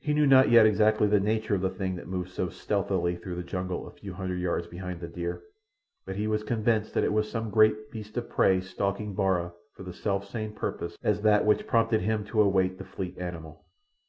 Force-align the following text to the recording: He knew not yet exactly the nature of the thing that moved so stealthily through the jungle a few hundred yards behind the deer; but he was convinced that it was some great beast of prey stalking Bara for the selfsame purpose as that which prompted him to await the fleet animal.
He 0.00 0.12
knew 0.12 0.26
not 0.26 0.50
yet 0.50 0.66
exactly 0.66 1.06
the 1.06 1.20
nature 1.20 1.54
of 1.54 1.60
the 1.60 1.70
thing 1.70 1.94
that 1.94 2.08
moved 2.08 2.30
so 2.30 2.48
stealthily 2.48 3.14
through 3.14 3.36
the 3.36 3.44
jungle 3.44 3.86
a 3.86 3.92
few 3.92 4.12
hundred 4.12 4.40
yards 4.40 4.66
behind 4.66 4.98
the 5.00 5.06
deer; 5.06 5.40
but 6.04 6.16
he 6.16 6.26
was 6.26 6.42
convinced 6.42 6.94
that 6.94 7.04
it 7.04 7.12
was 7.12 7.30
some 7.30 7.48
great 7.48 7.92
beast 7.92 8.16
of 8.16 8.28
prey 8.28 8.60
stalking 8.60 9.14
Bara 9.14 9.52
for 9.76 9.84
the 9.84 9.92
selfsame 9.94 10.50
purpose 10.56 10.98
as 11.04 11.22
that 11.22 11.46
which 11.46 11.68
prompted 11.68 12.00
him 12.00 12.24
to 12.24 12.40
await 12.42 12.76
the 12.78 12.84
fleet 12.84 13.16
animal. 13.18 13.64